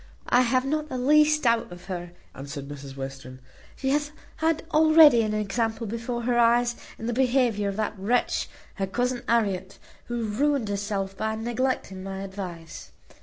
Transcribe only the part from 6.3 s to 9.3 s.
eyes in the behaviour of that wretch her cousin